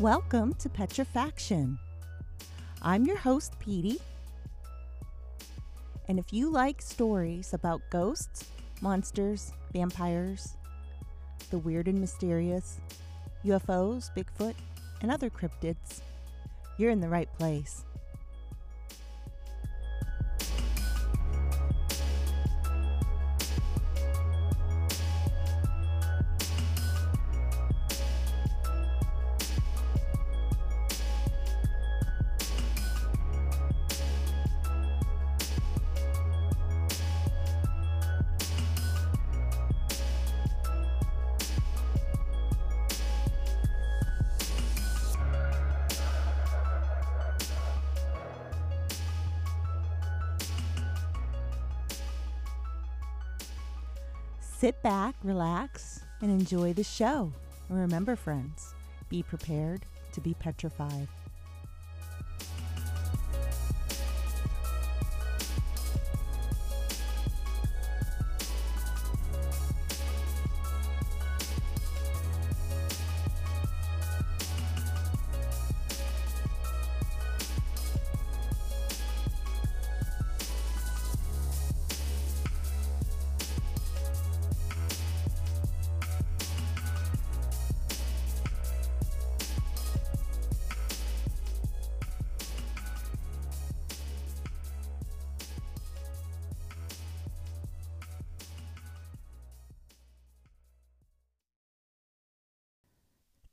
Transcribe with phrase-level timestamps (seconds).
[0.00, 1.76] Welcome to Petrifaction.
[2.80, 3.98] I'm your host, Petey.
[6.08, 8.46] And if you like stories about ghosts,
[8.80, 10.56] monsters, vampires,
[11.50, 12.78] the weird and mysterious,
[13.44, 14.54] UFOs, Bigfoot,
[15.02, 16.00] and other cryptids,
[16.78, 17.84] you're in the right place.
[54.60, 57.32] Sit back, relax, and enjoy the show.
[57.70, 58.74] And remember, friends,
[59.08, 61.08] be prepared to be petrified.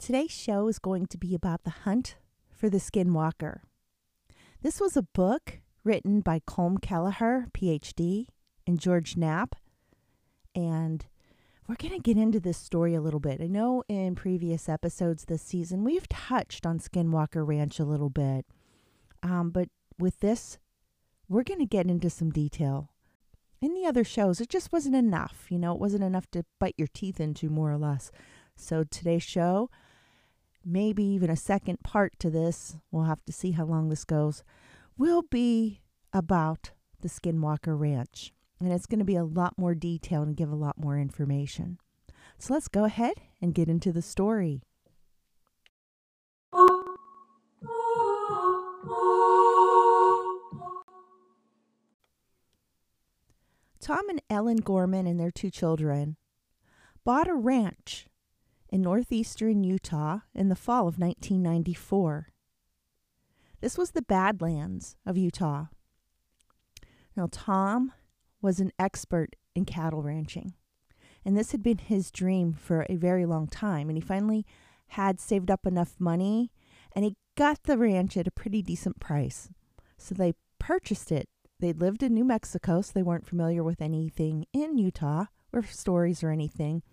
[0.07, 2.16] Today's show is going to be about the hunt
[2.50, 3.59] for the skinwalker.
[4.62, 8.28] This was a book written by Colm Kelleher, PhD,
[8.66, 9.57] and George Knapp.
[10.56, 11.06] And
[11.68, 13.41] we're going to get into this story a little bit.
[13.41, 18.45] I know in previous episodes this season, we've touched on Skinwalker Ranch a little bit.
[19.22, 19.68] Um, but
[20.00, 20.57] with this,
[21.28, 22.94] we're going to get into some detail.
[23.59, 25.47] In the other shows, it just wasn't enough.
[25.50, 28.09] You know, it wasn't enough to bite your teeth into, more or less.
[28.56, 29.69] So today's show,
[30.68, 34.44] maybe even a second part to this, we'll have to see how long this goes,
[34.98, 38.34] will be about the Skinwalker Ranch.
[38.60, 41.78] And it's going to be a lot more detailed and give a lot more information.
[42.38, 44.62] So let's go ahead and get into the story.
[53.80, 56.18] Tom and Ellen Gorman and their two children
[57.06, 58.08] bought a ranch
[58.70, 62.30] in northeastern Utah in the fall of 1994.
[63.62, 65.66] This was the Badlands of Utah.
[67.16, 67.94] Now, Tom
[68.42, 70.54] was an expert in cattle ranching,
[71.26, 73.90] and this had been his dream for a very long time.
[73.90, 74.46] And he finally
[74.90, 76.52] had saved up enough money
[76.94, 79.50] and he got the ranch at a pretty decent price.
[79.98, 81.28] So they purchased it.
[81.60, 86.24] They lived in New Mexico, so they weren't familiar with anything in Utah or stories
[86.24, 86.84] or anything.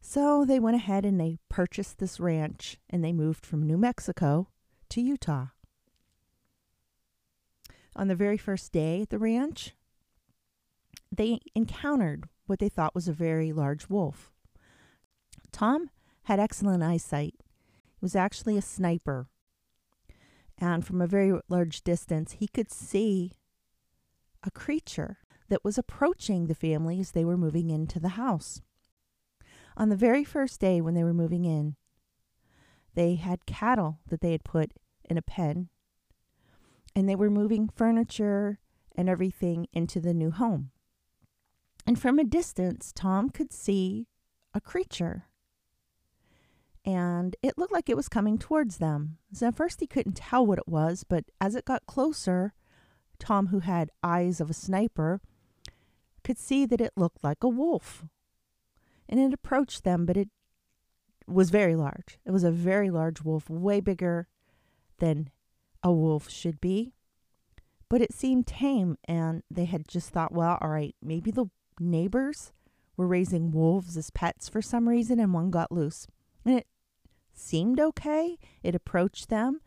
[0.00, 4.48] So they went ahead and they purchased this ranch and they moved from New Mexico
[4.88, 5.48] to Utah.
[7.94, 9.74] On the very first day at the ranch,
[11.12, 14.32] they encountered what they thought was a very large wolf.
[15.52, 15.90] Tom
[16.24, 17.34] had excellent eyesight.
[17.38, 19.28] He was actually a sniper.
[20.56, 23.32] And from a very large distance, he could see
[24.42, 25.18] a creature
[25.48, 28.62] that was approaching the family as they were moving into the house.
[29.76, 31.76] On the very first day when they were moving in,
[32.94, 34.72] they had cattle that they had put
[35.04, 35.68] in a pen,
[36.94, 38.58] and they were moving furniture
[38.96, 40.70] and everything into the new home.
[41.86, 44.06] And from a distance, Tom could see
[44.52, 45.26] a creature.
[46.84, 49.18] And it looked like it was coming towards them.
[49.32, 52.54] So at first he couldn't tell what it was, but as it got closer,
[53.18, 55.20] Tom, who had eyes of a sniper,
[56.24, 58.04] could see that it looked like a wolf
[59.10, 60.30] and it approached them, but it
[61.26, 62.18] was very large.
[62.24, 64.28] It was a very large wolf, way bigger
[64.98, 65.30] than
[65.82, 66.94] a wolf should be.
[67.88, 71.46] But it seemed tame, and they had just thought, well, all right, maybe the
[71.80, 72.52] neighbors
[72.96, 76.06] were raising wolves as pets for some reason, and one got loose.
[76.44, 76.68] And it
[77.32, 78.38] seemed okay.
[78.62, 79.60] It approached them,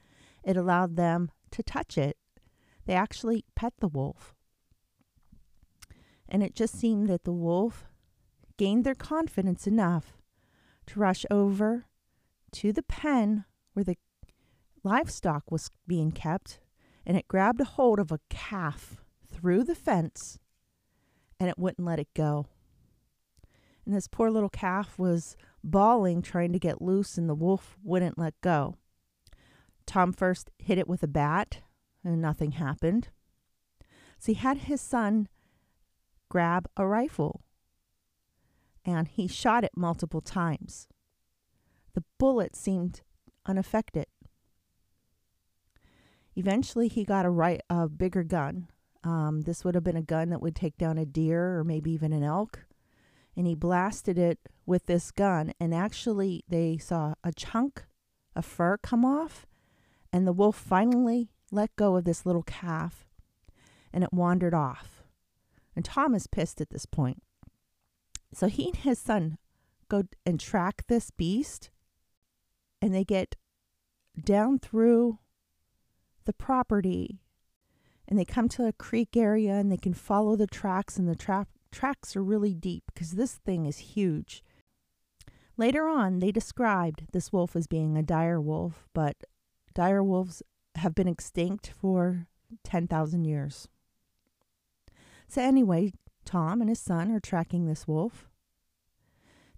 [0.43, 2.17] it allowed them to touch it.
[2.85, 4.35] They actually pet the wolf.
[6.29, 7.85] And it just seemed that the wolf
[8.57, 10.17] gained their confidence enough
[10.88, 11.85] to rush over
[12.51, 13.97] to the pen where the
[14.83, 16.59] livestock was being kept,
[17.05, 20.39] and it grabbed a hold of a calf through the fence
[21.39, 22.45] and it wouldn't let it go.
[23.85, 28.17] And this poor little calf was bawling, trying to get loose, and the wolf wouldn't
[28.17, 28.75] let go.
[29.85, 31.59] Tom first hit it with a bat
[32.03, 33.09] and nothing happened.
[34.19, 35.27] So he had his son
[36.29, 37.41] grab a rifle
[38.85, 40.88] and he shot it multiple times.
[41.94, 43.01] The bullet seemed
[43.45, 44.07] unaffected.
[46.35, 48.68] Eventually, he got a right a bigger gun.
[49.03, 51.91] Um, this would have been a gun that would take down a deer or maybe
[51.91, 52.65] even an elk.
[53.35, 57.83] And he blasted it with this gun, and actually, they saw a chunk
[58.36, 59.45] of fur come off,
[60.12, 63.07] and the wolf finally let go of this little calf,
[63.91, 65.03] and it wandered off.
[65.75, 67.24] And Tom is pissed at this point.
[68.33, 69.38] So he and his son
[69.89, 71.69] go and track this beast,
[72.81, 73.35] and they get
[74.21, 75.19] down through
[76.25, 77.19] the property
[78.07, 81.15] and they come to a creek area and they can follow the tracks and the
[81.15, 84.44] tra- tracks are really deep because this thing is huge.
[85.56, 89.15] Later on, they described this wolf as being a dire wolf, but
[89.74, 90.41] dire wolves
[90.75, 92.27] have been extinct for
[92.63, 93.68] 10,000 years.
[95.27, 95.94] So, anyway,
[96.25, 98.29] Tom and his son are tracking this wolf.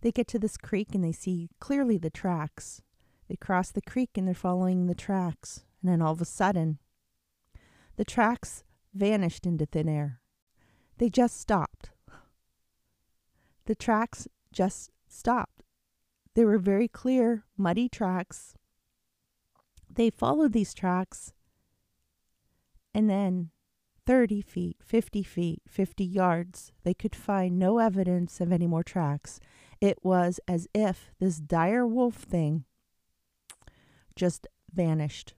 [0.01, 2.81] They get to this creek and they see clearly the tracks.
[3.27, 5.63] They cross the creek and they're following the tracks.
[5.81, 6.79] And then all of a sudden,
[7.95, 8.63] the tracks
[8.94, 10.21] vanished into thin air.
[10.97, 11.91] They just stopped.
[13.65, 15.63] The tracks just stopped.
[16.35, 18.56] They were very clear, muddy tracks.
[19.89, 21.33] They followed these tracks,
[22.94, 23.51] and then
[24.06, 29.40] 30 feet, 50 feet, 50 yards, they could find no evidence of any more tracks.
[29.81, 32.66] It was as if this dire wolf thing
[34.16, 35.34] just vanished.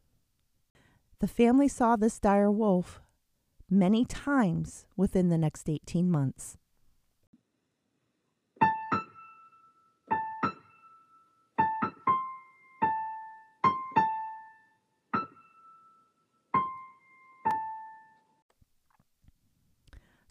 [1.19, 3.02] The family saw this dire wolf
[3.69, 6.58] many times within the next 18 months.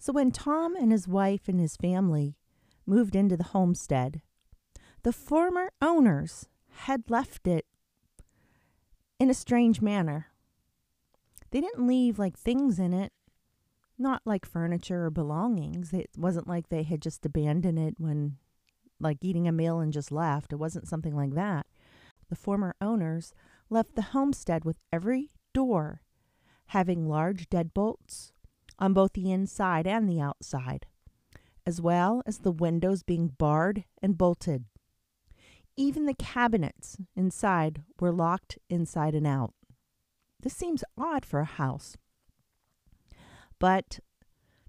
[0.06, 2.36] So when Tom and his wife and his family
[2.86, 4.22] moved into the homestead,
[5.02, 7.66] the former owners had left it
[9.18, 10.28] in a strange manner.
[11.50, 13.12] They didn't leave like things in it,
[13.98, 15.92] not like furniture or belongings.
[15.92, 18.36] It wasn't like they had just abandoned it when,
[19.00, 20.52] like, eating a meal and just left.
[20.52, 21.66] It wasn't something like that.
[22.28, 23.34] The former owners
[23.68, 26.02] left the homestead with every door
[26.66, 28.30] having large deadbolts
[28.78, 30.86] on both the inside and the outside,
[31.66, 34.64] as well as the windows being barred and bolted.
[35.76, 39.52] Even the cabinets inside were locked inside and out.
[40.40, 41.96] This seems odd for a house.
[43.58, 44.00] But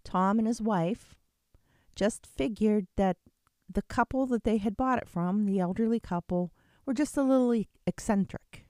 [0.04, 1.16] Tom and his wife
[1.96, 3.18] just figured that
[3.70, 6.52] the couple that they had bought it from, the elderly couple,
[6.86, 8.66] were just a little eccentric.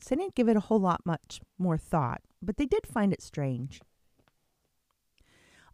[0.00, 3.12] So they didn't give it a whole lot much more thought, but they did find
[3.12, 3.80] it strange.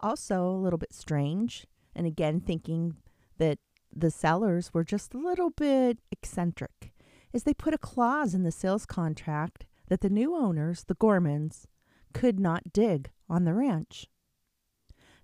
[0.00, 2.96] Also, a little bit strange, and again, thinking
[3.38, 3.58] that
[3.94, 6.92] the sellers were just a little bit eccentric,
[7.32, 11.64] is they put a clause in the sales contract that the new owners, the Gormans,
[12.12, 14.06] could not dig on the ranch.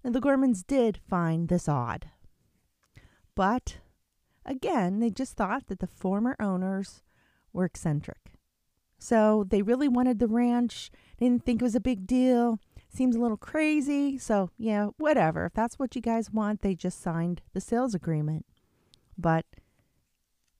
[0.04, 2.10] Now, the Gormans did find this odd.
[3.34, 3.78] But
[4.44, 7.02] again, they just thought that the former owners
[7.52, 8.32] were eccentric.
[8.98, 12.58] So they really wanted the ranch, didn't think it was a big deal.
[12.94, 14.18] Seems a little crazy.
[14.18, 15.46] So, yeah, whatever.
[15.46, 18.44] If that's what you guys want, they just signed the sales agreement.
[19.16, 19.46] But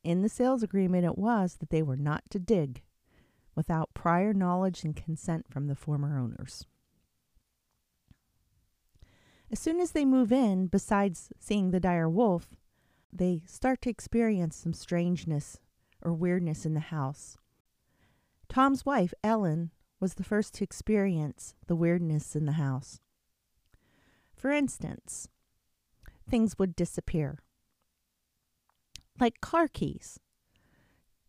[0.02, 2.82] in the sales agreement, it was that they were not to dig
[3.54, 6.64] without prior knowledge and consent from the former owners.
[9.50, 12.56] As soon as they move in, besides seeing the dire wolf,
[13.12, 15.58] they start to experience some strangeness
[16.00, 17.36] or weirdness in the house.
[18.48, 19.70] Tom's wife, Ellen,
[20.02, 22.98] was the first to experience the weirdness in the house.
[24.34, 25.28] For instance,
[26.28, 27.38] things would disappear,
[29.20, 30.18] like car keys.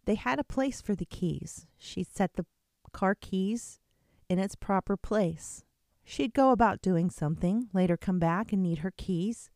[0.05, 1.67] They had a place for the keys.
[1.77, 2.47] She'd set the
[2.91, 3.79] car keys
[4.27, 5.63] in its proper place.
[6.03, 9.51] She'd go about doing something, later come back and need her keys,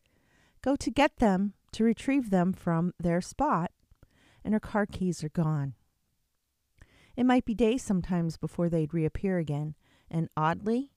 [0.62, 3.72] go to get them to retrieve them from their spot,
[4.44, 5.74] and her car keys are gone.
[7.18, 9.74] It might be days sometimes before they'd reappear again,
[10.08, 10.92] and oddly,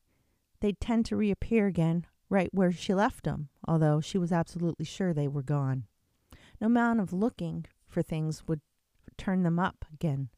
[0.59, 5.15] they'd tend to reappear again right where she left them, although she was absolutely sure
[5.15, 5.85] they were gone.
[6.61, 8.61] No amount of looking for things would
[9.17, 10.29] turn them up again.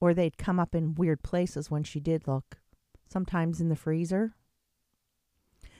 [0.00, 2.60] Or they'd come up in weird places when she did look,
[3.08, 4.36] sometimes in the freezer.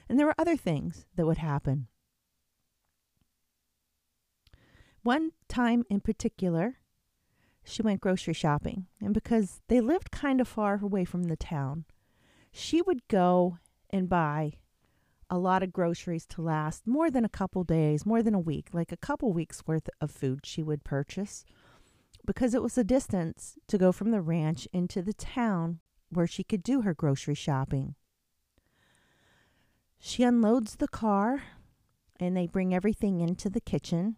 [0.09, 1.87] And there were other things that would happen.
[5.01, 6.78] One time in particular,
[7.63, 8.87] she went grocery shopping.
[9.01, 11.85] And because they lived kind of far away from the town,
[12.51, 13.57] she would go
[13.89, 14.53] and buy
[15.29, 18.69] a lot of groceries to last more than a couple days, more than a week,
[18.73, 21.45] like a couple weeks worth of food she would purchase
[22.25, 26.43] because it was a distance to go from the ranch into the town where she
[26.43, 27.95] could do her grocery shopping.
[29.97, 31.41] She unloads the car
[32.19, 34.17] and they bring everything into the kitchen.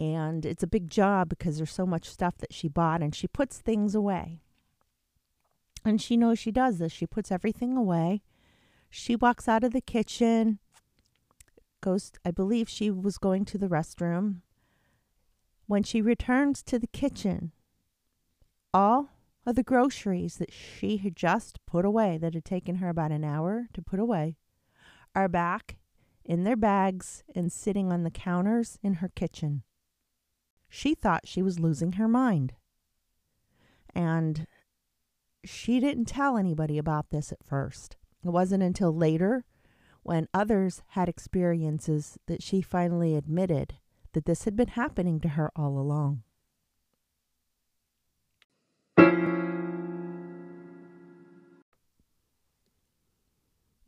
[0.00, 3.28] And it's a big job because there's so much stuff that she bought and she
[3.28, 4.40] puts things away.
[5.84, 6.90] And she knows she does this.
[6.90, 8.22] She puts everything away.
[8.88, 10.58] She walks out of the kitchen,
[11.82, 14.36] goes, I believe she was going to the restroom.
[15.66, 17.52] When she returns to the kitchen,
[18.72, 19.10] all
[19.46, 23.24] of the groceries that she had just put away, that had taken her about an
[23.24, 24.36] hour to put away,
[25.14, 25.76] are back
[26.24, 29.62] in their bags and sitting on the counters in her kitchen.
[30.70, 32.54] She thought she was losing her mind.
[33.92, 34.46] And
[35.44, 37.96] she didn't tell anybody about this at first.
[38.24, 39.44] It wasn't until later,
[40.02, 43.74] when others had experiences, that she finally admitted
[44.12, 46.22] that this had been happening to her all along.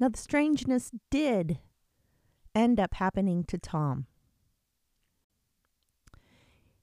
[0.00, 1.60] Now, the strangeness did
[2.56, 4.06] end up happening to Tom.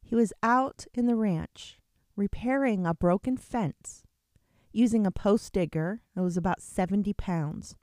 [0.10, 1.78] He was out in the ranch
[2.16, 4.02] repairing a broken fence
[4.72, 7.76] using a post digger that was about 70 pounds.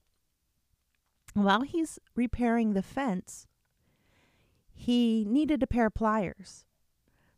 [1.35, 3.47] While he's repairing the fence,
[4.73, 6.65] he needed a pair of pliers.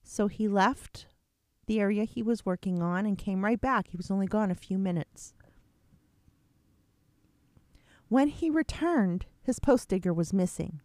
[0.03, 1.07] So he left
[1.67, 3.89] the area he was working on and came right back.
[3.89, 5.35] He was only gone a few minutes.
[8.09, 10.81] When he returned, his post digger was missing.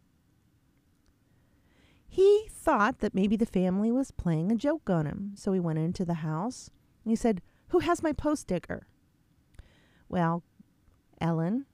[2.14, 5.80] He thought that maybe the family was playing a joke on him, so he went
[5.80, 6.70] into the house
[7.04, 8.86] and he said, Who has my post digger?
[10.08, 10.44] Well,
[11.20, 11.66] Ellen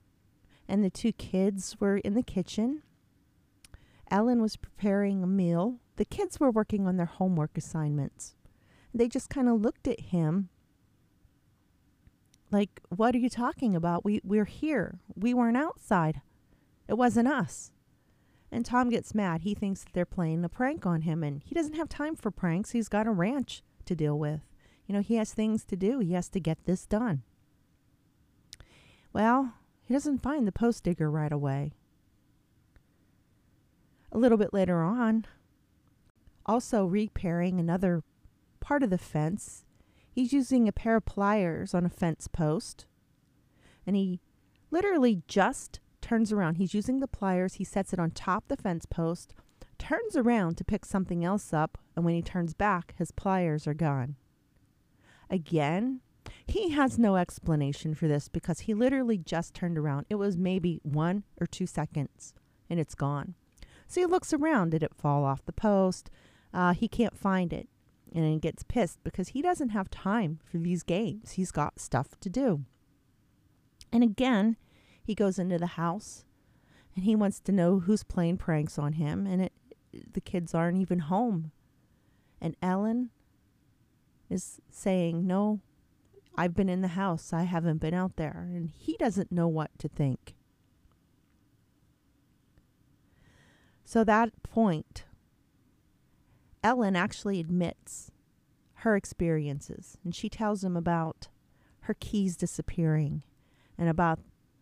[0.65, 2.83] and the two kids were in the kitchen.
[4.09, 5.81] Ellen was preparing a meal.
[5.97, 8.37] The kids were working on their homework assignments.
[8.93, 10.47] They just kind of looked at him
[12.49, 14.05] like, what are you talking about?
[14.05, 15.01] We we're here.
[15.15, 16.21] We weren't outside.
[16.87, 17.73] It wasn't us.
[18.51, 19.41] And Tom gets mad.
[19.41, 22.31] He thinks that they're playing a prank on him and he doesn't have time for
[22.31, 22.71] pranks.
[22.71, 24.41] He's got a ranch to deal with.
[24.87, 25.99] You know, he has things to do.
[25.99, 27.21] He has to get this done.
[29.13, 29.53] Well,
[29.83, 31.73] he doesn't find the post digger right away.
[34.11, 35.25] A little bit later on,
[36.45, 38.03] also repairing another
[38.59, 39.65] part of the fence,
[40.19, 42.87] He's using a pair of pliers on a fence post.
[43.87, 44.19] And he
[44.69, 46.55] literally just turns around.
[46.55, 47.55] He's using the pliers.
[47.55, 49.35] He sets it on top the fence post,
[49.77, 53.75] turns around to pick something else up, and when he turns back, his pliers are
[53.75, 54.15] gone.
[55.29, 56.01] Again,
[56.47, 60.07] he has no explanation for this because he literally just turned around.
[60.09, 62.33] It was maybe one or two seconds
[62.71, 63.35] and it's gone.
[63.87, 64.71] So he looks around.
[64.71, 66.09] Did it fall off the post?
[66.51, 67.69] Uh, he can't find it
[68.15, 71.33] and he gets pissed because he doesn't have time for these games.
[71.33, 72.65] He's got stuff to do.
[73.91, 74.57] And again,
[75.09, 76.23] he goes into the house
[76.95, 79.53] and he wants to know who's playing pranks on him and it
[80.13, 81.51] the kids aren't even home.
[82.39, 83.09] And Ellen
[84.29, 85.61] is saying, "No,
[86.35, 87.33] I've been in the house.
[87.33, 90.35] I haven't been out there." And he doesn't know what to think.
[93.83, 95.05] So that point
[96.63, 98.11] Ellen actually admits
[98.85, 101.29] her experiences and she tells him about
[101.81, 103.23] her keys disappearing
[103.75, 104.19] and about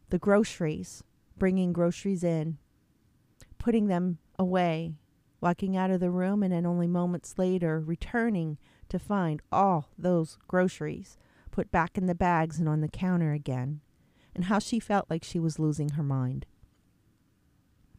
[0.10, 1.04] the groceries,
[1.38, 2.58] bringing groceries in,
[3.58, 4.94] putting them away,
[5.42, 8.58] walking out of the room, and then only moments later returning
[8.90, 11.18] to find all those groceries
[11.52, 13.82] put back in the bags and on the counter again,
[14.36, 16.46] and how she felt like she was losing her mind.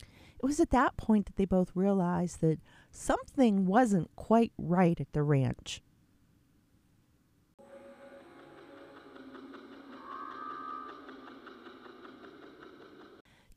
[0.01, 2.61] It was at that point that they both realized that
[2.93, 5.83] something wasn't quite right at the ranch.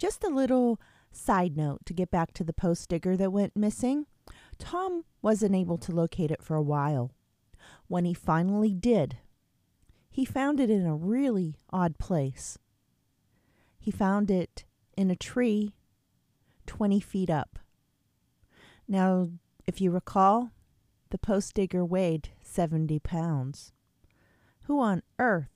[0.02, 0.82] Just a little
[1.12, 4.08] side note to get back to the post digger that went missing.
[4.58, 7.12] Tom wasn't able to locate it for a while.
[7.88, 9.20] When he finally did,
[10.10, 12.58] he found it in a really odd place.
[13.78, 14.66] He found it
[14.98, 15.76] in a tree
[16.66, 17.60] 20 feet up.
[18.88, 19.30] Now,
[19.68, 20.50] if you recall,
[21.12, 23.72] the post digger weighed 70 pounds.
[24.64, 25.52] Who on earth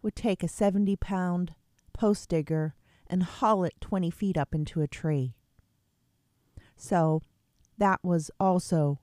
[0.00, 1.54] would take a 70 pound
[1.92, 2.74] post digger
[3.14, 5.36] and haul it 20 feet up into a tree.
[6.76, 7.22] So
[7.78, 8.98] that was also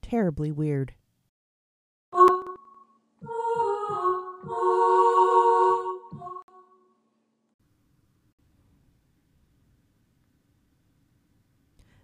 [0.00, 0.94] terribly weird.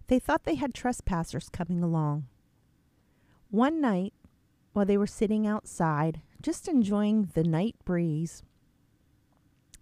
[0.05, 2.27] They thought they had trespassers coming along.
[3.49, 4.13] One night,
[4.73, 8.43] while they were sitting outside, just enjoying the night breeze,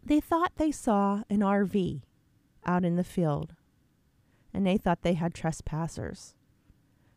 [0.03, 2.01] they thought they saw an RV
[2.65, 3.55] out in the field,
[4.53, 6.35] and they thought they had trespassers.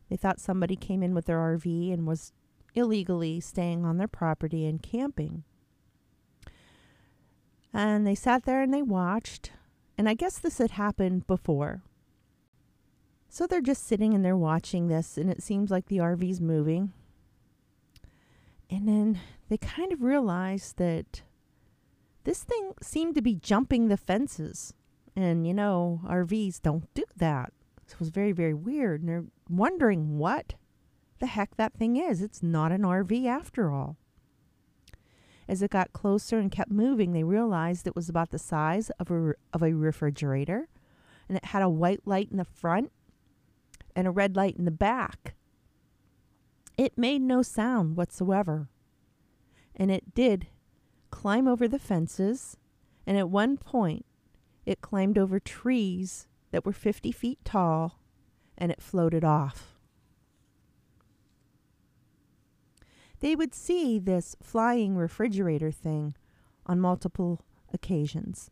[0.09, 2.31] They thought somebody came in with their RV and was
[2.75, 5.43] illegally staying on their property and camping.
[7.73, 9.51] And they sat there and they watched,
[9.97, 11.81] and I guess this had happened before.
[13.27, 16.93] So they're just sitting and they're watching this, and it seems like the RV's moving.
[18.69, 21.23] And then they kind of realize that
[22.25, 24.73] this thing seemed to be jumping the fences.
[25.15, 27.53] And, you know, RVs don't do that.
[27.87, 29.01] So it was very, very weird.
[29.01, 30.55] And they're wondering what
[31.19, 32.21] the heck that thing is.
[32.21, 33.95] It's not an RV after all.
[35.47, 39.11] As it got closer and kept moving, they realized it was about the size of
[39.11, 40.67] a, of a refrigerator.
[41.29, 42.91] And it had a white light in the front
[43.95, 45.35] and a red light in the back.
[46.77, 48.67] It made no sound whatsoever.
[49.75, 50.47] And it did
[51.15, 52.57] climb over the fences,
[53.07, 54.05] and at one point,
[54.65, 58.01] it climbed over trees that were 50 feet tall
[58.57, 59.75] and it floated off.
[63.21, 66.15] They would see this flying refrigerator thing
[66.65, 68.51] on multiple occasions.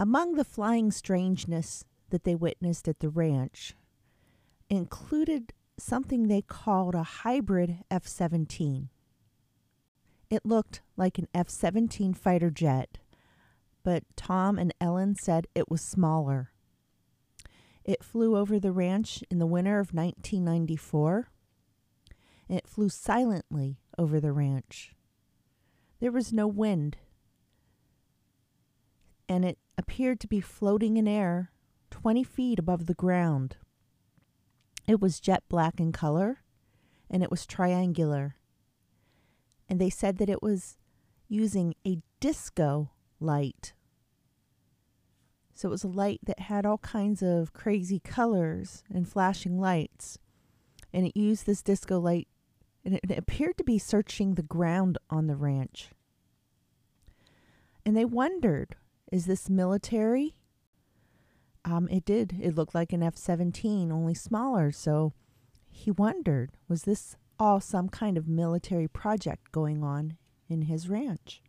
[0.00, 3.74] Among the flying strangeness that they witnessed at the ranch
[4.70, 8.88] included something they called a hybrid F 17.
[10.30, 12.96] It looked like an F 17 fighter jet,
[13.82, 16.52] but Tom and Ellen said it was smaller.
[17.84, 21.28] It flew over the ranch in the winter of 1994.
[22.48, 24.94] It flew silently over the ranch.
[26.00, 26.96] There was no wind,
[29.30, 31.52] and it appeared to be floating in air
[31.92, 33.56] 20 feet above the ground.
[34.88, 36.42] It was jet black in color
[37.08, 38.34] and it was triangular.
[39.68, 40.78] And they said that it was
[41.28, 42.90] using a disco
[43.20, 43.72] light.
[45.54, 50.18] So it was a light that had all kinds of crazy colors and flashing lights.
[50.92, 52.26] And it used this disco light
[52.84, 55.90] and it appeared to be searching the ground on the ranch.
[57.86, 58.74] And they wondered
[59.10, 60.34] is this military?
[61.64, 62.36] Um, it did.
[62.40, 64.72] It looked like an F 17, only smaller.
[64.72, 65.12] So
[65.68, 70.16] he wondered was this all some kind of military project going on
[70.48, 71.42] in his ranch?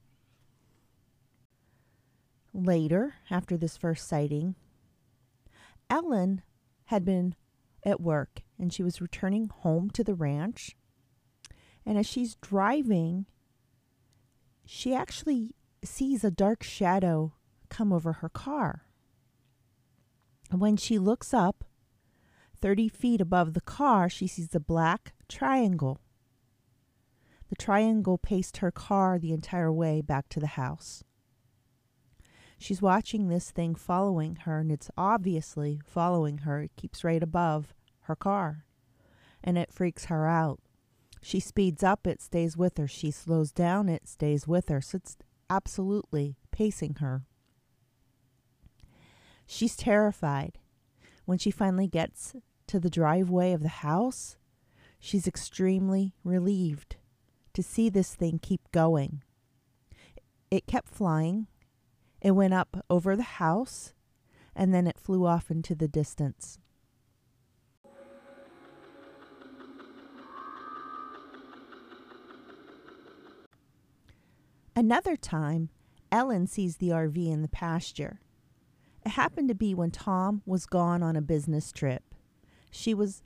[2.53, 4.55] Later, after this first sighting,
[5.89, 6.41] Ellen
[6.85, 7.35] had been
[7.85, 10.75] at work and she was returning home to the ranch.
[11.85, 13.25] And as she's driving,
[14.65, 17.33] she actually sees a dark shadow
[17.71, 18.85] come over her car.
[20.51, 21.63] When she looks up,
[22.61, 25.99] 30 feet above the car, she sees a black triangle.
[27.49, 31.03] The triangle paced her car the entire way back to the house.
[32.59, 36.61] She's watching this thing following her, and it's obviously following her.
[36.61, 38.65] It keeps right above her car,
[39.43, 40.59] and it freaks her out.
[41.21, 42.87] She speeds up, it stays with her.
[42.87, 44.81] She slows down, it stays with her.
[44.81, 45.17] So it's
[45.49, 47.25] absolutely pacing her.
[49.53, 50.59] She's terrified.
[51.25, 52.37] When she finally gets
[52.67, 54.37] to the driveway of the house,
[54.97, 56.95] she's extremely relieved
[57.53, 59.23] to see this thing keep going.
[60.49, 61.47] It kept flying.
[62.21, 63.93] It went up over the house
[64.55, 66.57] and then it flew off into the distance.
[74.77, 75.67] Another time,
[76.09, 78.21] Ellen sees the RV in the pasture.
[79.05, 82.03] It happened to be when Tom was gone on a business trip.
[82.69, 83.23] She was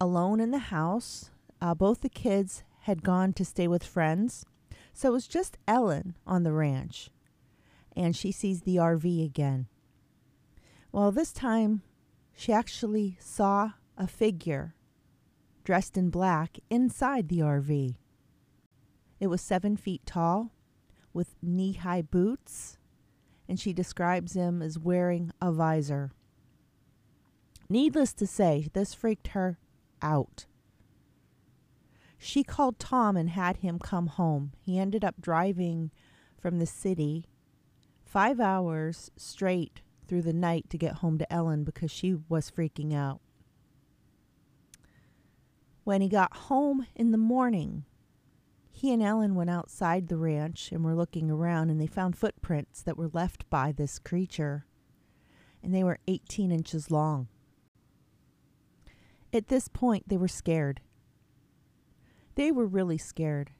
[0.00, 1.30] alone in the house.
[1.60, 4.44] Uh, both the kids had gone to stay with friends.
[4.92, 7.10] So it was just Ellen on the ranch.
[7.94, 9.66] And she sees the RV again.
[10.92, 11.82] Well, this time
[12.34, 14.74] she actually saw a figure
[15.64, 17.96] dressed in black inside the RV.
[19.18, 20.52] It was seven feet tall
[21.12, 22.75] with knee high boots
[23.48, 26.12] and she describes him as wearing a visor.
[27.68, 29.58] Needless to say, this freaked her
[30.00, 30.46] out.
[32.18, 34.52] She called Tom and had him come home.
[34.60, 35.90] He ended up driving
[36.40, 37.26] from the city
[38.04, 42.94] five hours straight through the night to get home to Ellen because she was freaking
[42.94, 43.20] out.
[45.84, 47.84] When he got home in the morning,
[48.76, 52.82] he and Ellen went outside the ranch and were looking around, and they found footprints
[52.82, 54.66] that were left by this creature,
[55.62, 57.28] and they were 18 inches long.
[59.32, 60.82] At this point, they were scared.
[62.34, 63.52] They were really scared.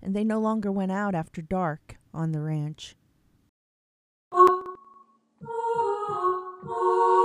[0.00, 2.96] And they no longer went out after dark on the ranch.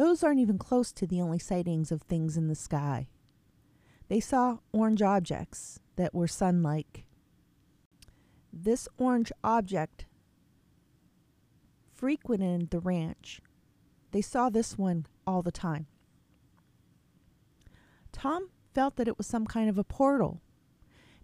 [0.00, 3.08] Those aren't even close to the only sightings of things in the sky.
[4.08, 7.04] They saw orange objects that were sun like.
[8.50, 10.06] This orange object
[11.92, 13.42] frequented the ranch.
[14.12, 15.86] They saw this one all the time.
[18.10, 20.40] Tom felt that it was some kind of a portal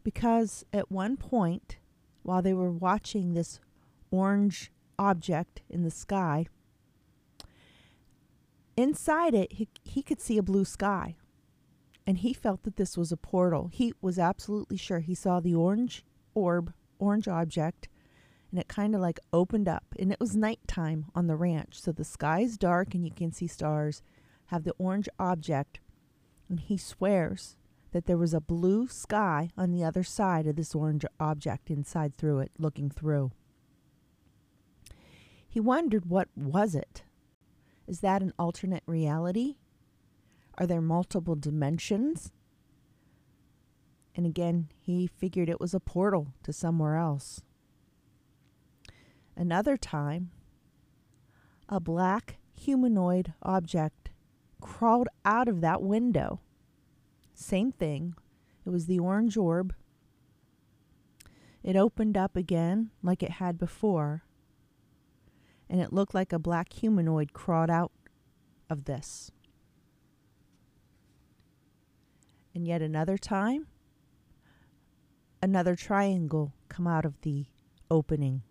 [0.04, 1.78] because at one point,
[2.24, 3.58] while they were watching this
[4.10, 6.44] orange object in the sky,
[8.76, 11.16] inside it, he, he could see a blue sky.
[12.06, 13.68] And he felt that this was a portal.
[13.72, 17.88] He was absolutely sure he saw the orange orb, orange object,
[18.50, 19.84] and it kind of like opened up.
[19.98, 21.80] And it was nighttime on the ranch.
[21.80, 24.02] So the sky is dark and you can see stars,
[24.46, 25.80] have the orange object.
[26.48, 27.56] And he swears
[27.90, 32.14] that there was a blue sky on the other side of this orange object inside
[32.14, 33.32] through it, looking through.
[35.48, 37.02] He wondered what was it?
[37.86, 39.56] Is that an alternate reality?
[40.58, 42.32] Are there multiple dimensions?
[44.14, 47.42] And again, he figured it was a portal to somewhere else.
[49.36, 50.30] Another time,
[51.68, 54.10] a black humanoid object
[54.60, 56.40] crawled out of that window
[57.36, 58.14] same thing.
[58.64, 59.74] It was the orange orb.
[61.62, 64.24] It opened up again like it had before,
[65.68, 67.92] and it looked like a black humanoid crawled out
[68.70, 69.30] of this.
[72.54, 73.66] And yet another time,
[75.42, 77.46] another triangle come out of the
[77.90, 78.42] opening.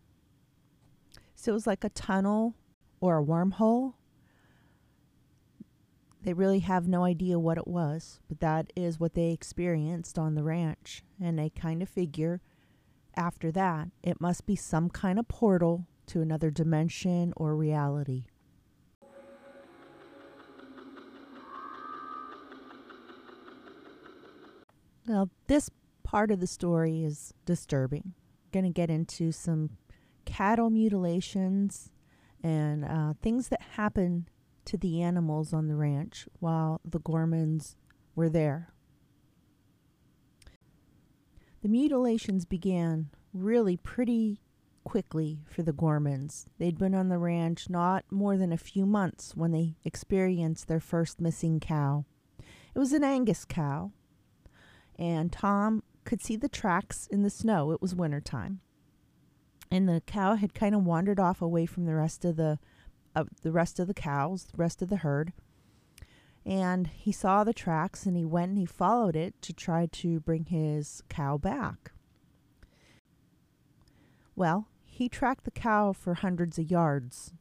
[1.34, 2.56] So it was like a tunnel
[3.00, 3.94] or a wormhole
[6.26, 10.34] they really have no idea what it was, but that is what they experienced on
[10.34, 11.04] the ranch.
[11.22, 12.42] And they kind of figure
[13.16, 18.26] after that it must be some kind of portal to another dimension or reality.
[25.08, 25.70] Now, this
[26.04, 28.14] part of the story is disturbing.
[28.52, 29.72] Going to get into some
[30.26, 31.92] cattle mutilations
[32.44, 34.28] and uh, things that happen
[34.66, 37.76] to the animals on the ranch while the Gormans
[38.16, 38.74] were there.
[41.62, 44.42] The mutilations began really pretty
[44.86, 46.46] quickly for the Gormans.
[46.58, 50.80] They'd been on the ranch not more than a few months when they experienced their
[50.80, 52.06] first missing cow.
[52.74, 53.92] It was an Angus cow,
[54.98, 57.72] and Tom could see the tracks in the snow.
[57.72, 58.62] It was wintertime.
[59.72, 62.60] And the cow had kind of wandered off away from the rest of the
[63.16, 65.34] of the rest of the cows, the rest of the herd.
[66.46, 70.20] And he saw the tracks and he went and he followed it to try to
[70.20, 71.92] bring his cow back.
[74.36, 77.34] Well, he tracked the cow for hundreds of yards.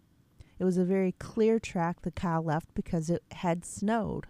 [0.59, 4.27] It was a very clear track the cow left because it had snowed.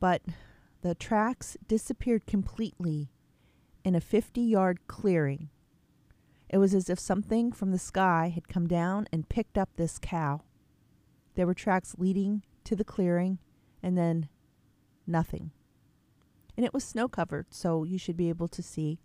[0.00, 0.22] But
[0.82, 3.10] the tracks disappeared completely
[3.84, 5.50] in a 50 yard clearing
[6.48, 9.98] it was as if something from the sky had come down and picked up this
[9.98, 10.42] cow.
[11.34, 13.38] There were tracks leading to the clearing,
[13.82, 14.28] and then
[15.06, 15.50] nothing.
[16.56, 18.98] And it was snow covered, so you should be able to see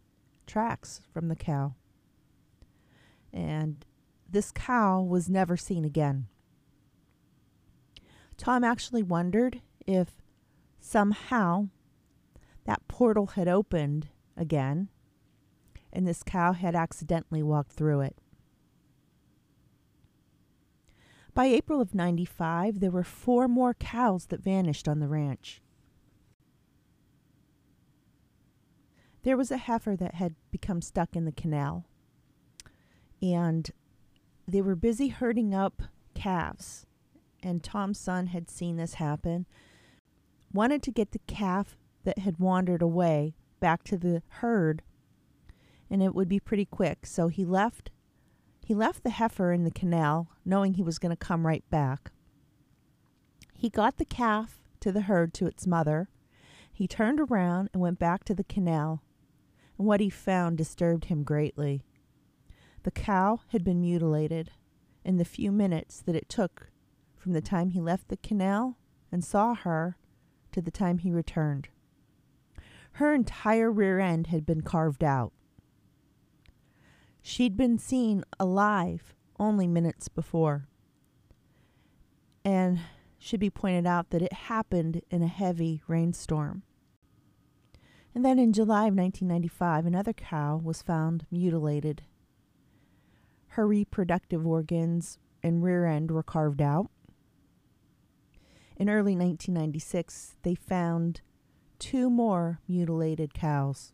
[0.47, 1.75] tracks from the cow.
[3.33, 3.85] And
[4.29, 6.27] this cow was never seen again.
[8.37, 10.21] Tom actually wondered if
[10.79, 11.69] somehow
[12.65, 14.89] that portal had opened again
[15.93, 18.17] and this cow had accidentally walked through it.
[21.33, 25.61] By April of 95, there were four more cows that vanished on the ranch.
[29.23, 31.85] There was a heifer that had become stuck in the canal,
[33.23, 33.71] and
[34.47, 35.81] they were busy herding up
[36.13, 36.85] calves.
[37.41, 39.47] And Tom's son had seen this happen,
[40.53, 44.83] wanted to get the calf that had wandered away back to the herd
[45.93, 47.05] and it would be pretty quick.
[47.05, 47.91] So he left
[48.65, 52.11] he left the heifer in the canal, knowing he was going to come right back.
[53.53, 56.07] He got the calf to the herd to its mother.
[56.71, 59.03] He turned around and went back to the canal,
[59.77, 61.83] and what he found disturbed him greatly.
[62.83, 64.51] The cow had been mutilated
[65.03, 66.69] in the few minutes that it took
[67.15, 68.77] from the time he left the canal
[69.11, 69.97] and saw her
[70.51, 71.69] to the time he returned.
[72.93, 75.33] Her entire rear end had been carved out.
[77.21, 80.67] She'd been seen alive only minutes before.
[82.43, 82.79] And
[83.17, 86.63] should be pointed out that it happened in a heavy rainstorm.
[88.13, 92.03] And then in July of 1995, another cow was found mutilated.
[93.53, 96.89] Her reproductive organs and rear end were carved out.
[98.77, 101.21] In early 1996, they found
[101.77, 103.93] two more mutilated cows.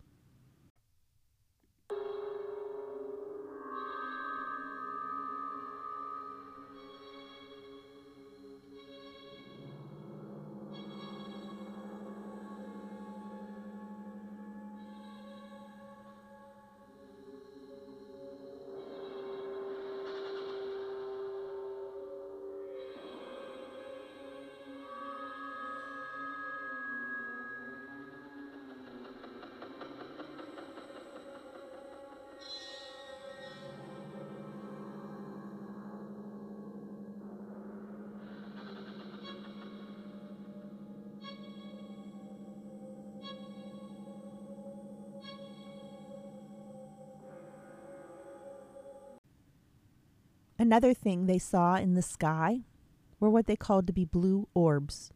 [50.70, 52.60] Another thing they saw in the sky
[53.20, 55.12] were what they called to be blue orbs.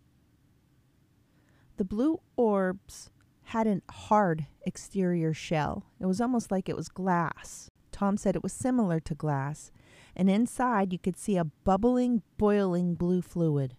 [1.78, 3.12] The blue orbs
[3.44, 5.86] had a hard exterior shell.
[6.00, 7.70] It was almost like it was glass.
[7.92, 9.72] Tom said it was similar to glass,
[10.16, 13.76] and inside you could see a bubbling, boiling blue fluid.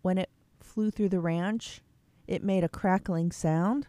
[0.00, 1.80] When it flew through the ranch,
[2.26, 3.86] it made a crackling sound,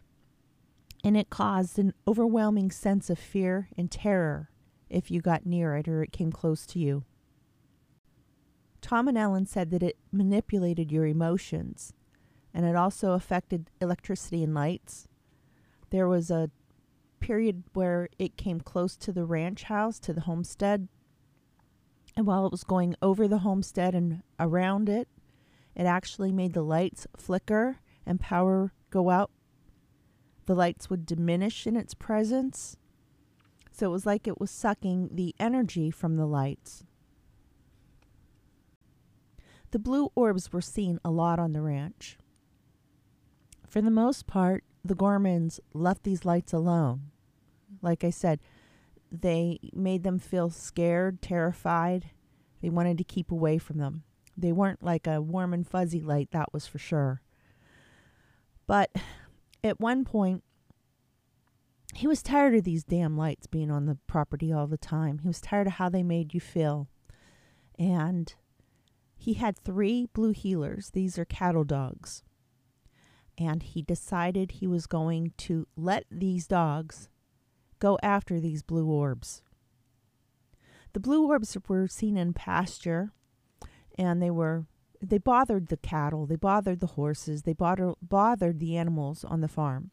[1.04, 4.52] and it caused an overwhelming sense of fear and terror
[4.94, 7.04] if you got near it or it came close to you.
[8.82, 11.94] Tom and Ellen said that it manipulated your emotions
[12.54, 15.08] and it also affected electricity and lights.
[15.90, 16.52] There was a
[17.20, 20.88] period where it came close to the ranch house, to the homestead.
[22.16, 25.08] And while it was going over the homestead and around it,
[25.76, 29.32] it actually made the lights flicker and power go out.
[30.46, 32.78] The lights would diminish in its presence.
[33.74, 36.84] So it was like it was sucking the energy from the lights.
[39.72, 42.20] The blue orbs were seen a lot on the ranch.
[43.68, 47.10] For the most part, the Gormans left these lights alone.
[47.82, 48.40] Like I said,
[49.12, 52.12] they made them feel scared, terrified.
[52.62, 54.04] They wanted to keep away from them.
[54.38, 57.24] They weren't like a warm and fuzzy light, that was for sure.
[58.68, 58.92] But
[59.64, 60.44] at one point,
[61.98, 65.20] he was tired of these damn lights being on the property all the time.
[65.20, 66.88] He was tired of how they made you feel.
[67.78, 68.34] And
[69.16, 70.92] he had three blue heelers.
[70.92, 72.24] These are cattle dogs.
[73.38, 77.10] And he decided he was going to let these dogs
[77.80, 79.42] go after these blue orbs.
[80.94, 83.12] The blue orbs were seen in pasture
[83.98, 84.66] and they were
[85.02, 89.50] they bothered the cattle, they bothered the horses, they bother, bothered the animals on the
[89.50, 89.92] farm.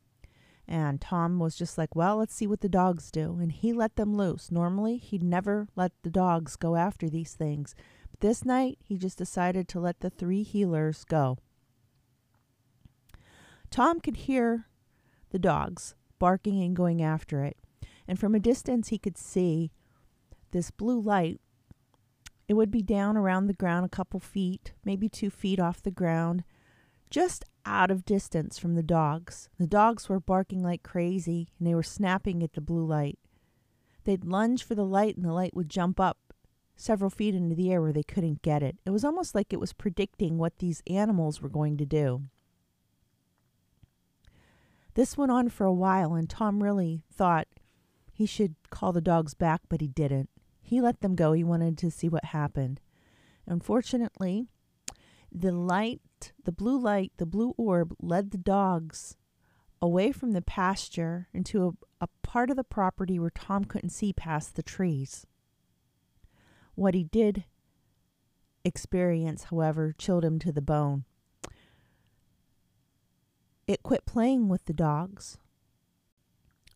[0.71, 3.39] And Tom was just like, well, let's see what the dogs do.
[3.41, 4.53] And he let them loose.
[4.53, 7.75] Normally, he'd never let the dogs go after these things.
[8.13, 11.39] But this night, he just decided to let the three heelers go.
[13.69, 14.69] Tom could hear
[15.31, 17.57] the dogs barking and going after it.
[18.07, 19.73] And from a distance, he could see
[20.53, 21.41] this blue light.
[22.47, 25.91] It would be down around the ground a couple feet, maybe two feet off the
[25.91, 26.45] ground,
[27.11, 29.49] just out of distance from the dogs.
[29.59, 33.19] The dogs were barking like crazy and they were snapping at the blue light.
[34.05, 36.19] They'd lunge for the light and the light would jump up
[36.77, 38.79] several feet into the air where they couldn't get it.
[38.87, 42.23] It was almost like it was predicting what these animals were going to do.
[44.95, 47.47] This went on for a while, and Tom really thought
[48.13, 50.31] he should call the dogs back, but he didn't.
[50.61, 51.33] He let them go.
[51.33, 52.81] He wanted to see what happened.
[53.47, 54.47] Unfortunately,
[55.31, 55.53] the
[56.21, 59.17] light the blue light, the blue orb, led the dogs
[59.83, 64.13] away from the pasture into a, a part of the property where Tom couldn't see
[64.13, 65.27] past the trees.
[66.75, 67.45] What he did
[68.65, 71.05] experience, however, chilled him to the bone.
[73.67, 75.39] It quit playing with the dogs.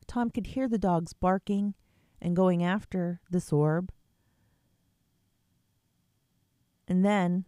[0.07, 1.75] Tom could hear the dogs barking
[2.21, 3.91] and going after this orb.
[6.87, 7.47] And then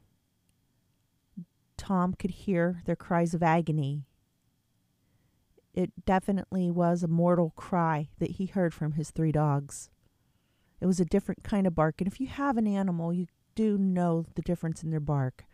[1.87, 4.03] Tom could hear their cries of agony.
[5.73, 9.89] It definitely was a mortal cry that he heard from his three dogs.
[10.81, 13.79] It was a different kind of bark, and if you have an animal, you do
[13.79, 15.45] know the difference in their bark.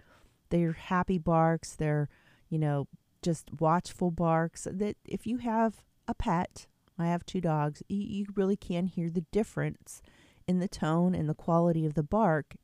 [0.49, 2.09] They're happy barks, they're,
[2.49, 2.89] you know,
[3.21, 4.67] just watchful barks.
[4.71, 6.67] That if you have a pet,
[6.99, 10.01] I have two dogs, you really can hear the difference
[10.49, 12.57] in the tone and the quality of the bark.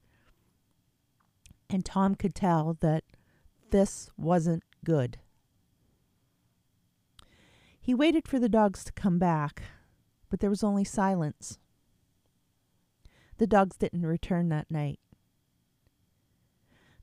[1.68, 3.04] And Tom could tell that
[3.70, 5.18] this wasn't good.
[7.80, 9.62] He waited for the dogs to come back,
[10.28, 11.58] but there was only silence.
[13.38, 15.00] The dogs didn't return that night.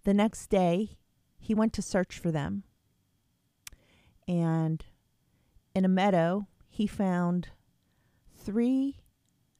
[0.03, 0.97] The next day,
[1.39, 2.63] he went to search for them.
[4.27, 4.85] And
[5.73, 7.49] in a meadow, he found
[8.37, 8.97] three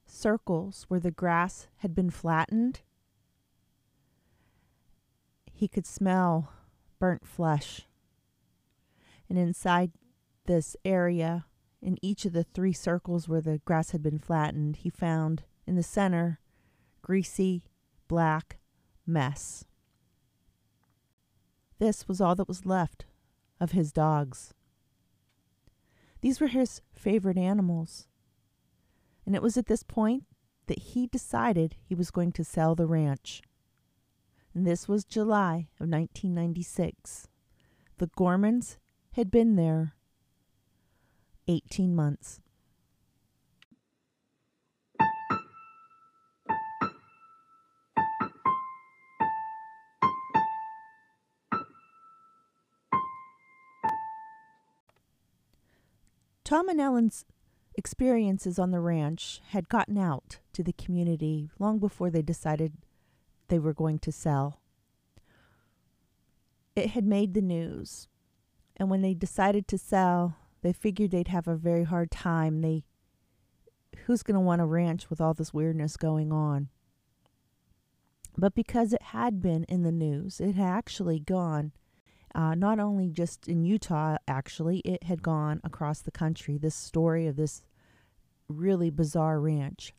[0.05, 2.81] circles where the grass had been flattened.
[5.51, 6.51] He could smell
[6.99, 7.81] burnt flesh.
[9.29, 9.91] And inside
[10.45, 11.45] this area,
[11.81, 15.75] in each of the three circles where the grass had been flattened, he found in
[15.75, 16.39] the center
[17.01, 17.63] greasy
[18.07, 18.57] black
[19.05, 19.65] mess.
[21.79, 23.05] This was all that was left
[23.59, 24.53] of his dogs.
[26.21, 28.07] These were his favorite animals.
[29.25, 30.23] And it was at this point
[30.67, 33.41] that he decided he was going to sell the ranch.
[34.55, 37.27] And this was July of 1996.
[37.97, 38.77] The Gormans
[39.11, 39.95] had been there
[41.49, 42.39] 18 months.
[56.45, 57.25] Tom and Ellen's
[57.75, 62.77] experiences on the ranch had gotten out to the community long before they decided
[63.47, 64.61] they were going to sell.
[66.75, 68.07] It had made the news,
[68.75, 72.61] and when they decided to sell, they figured they'd have a very hard time.
[72.61, 72.83] They
[74.05, 76.69] who's going to want a ranch with all this weirdness going on?
[78.37, 81.71] But because it had been in the news, it had actually gone
[82.35, 86.57] uh, not only just in Utah, actually, it had gone across the country.
[86.57, 87.63] This story of this
[88.49, 89.93] really bizarre ranch.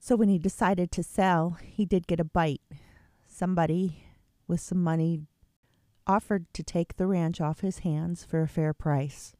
[0.00, 2.62] So when he decided to sell, he did get a bite.
[3.28, 4.04] Somebody
[4.48, 5.20] with some money
[6.06, 9.34] offered to take the ranch off his hands for a fair price.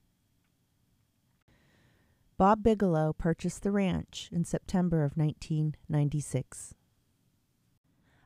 [2.37, 6.75] Bob Bigelow purchased the ranch in September of 1996.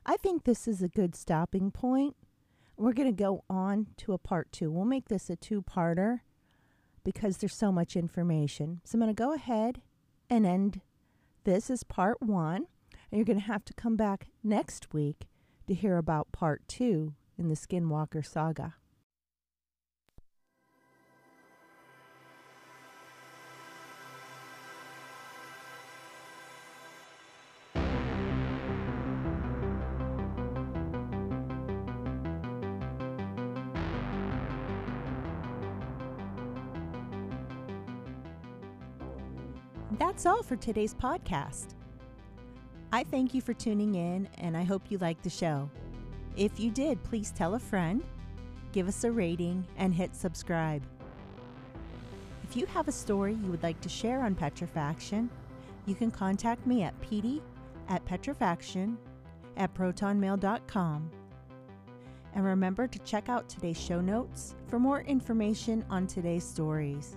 [0.05, 2.15] I think this is a good stopping point
[2.77, 4.71] we're going to go on to a part two.
[4.71, 6.21] We'll make this a two parter
[7.03, 8.81] because there's so much information.
[8.83, 9.81] So I'm going to go ahead
[10.29, 10.81] and end
[11.45, 12.67] this is part one.
[13.11, 15.27] And you're going to have to come back next week
[15.67, 18.75] to hear about part two in the Skinwalker saga.
[39.97, 41.67] That's all for today's podcast.
[42.91, 45.69] I thank you for tuning in and I hope you liked the show.
[46.35, 48.03] If you did, please tell a friend,
[48.73, 50.83] give us a rating, and hit subscribe.
[52.43, 55.29] If you have a story you would like to share on Petrifaction,
[55.85, 57.41] you can contact me at Petey
[57.87, 58.97] at Petrifaction
[59.55, 61.09] at protonmail.com.
[62.33, 67.15] And remember to check out today's show notes for more information on today's stories.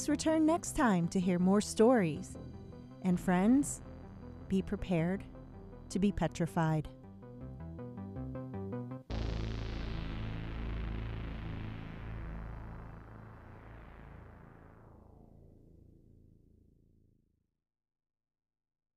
[0.00, 2.38] Please return next time to hear more stories.
[3.02, 3.82] And friends,
[4.48, 5.24] be prepared
[5.90, 6.88] to be petrified.